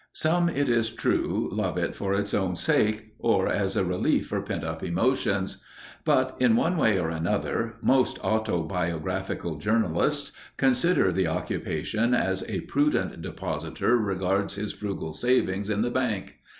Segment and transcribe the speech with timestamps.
[0.13, 4.41] Some, it is true, love it for its own sake, or as a relief for
[4.41, 5.61] pent up emotions,
[6.05, 13.21] but, in one way or another, most autobiographical journalists consider the occupation as a prudent
[13.21, 16.37] depositor regards his frugal savings in the bank.